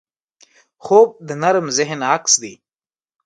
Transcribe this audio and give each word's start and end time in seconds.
خوب 0.83 1.07
د 1.27 1.29
نرم 1.41 1.67
ذهن 1.77 1.99
عکس 2.13 2.33
دی 2.41 2.53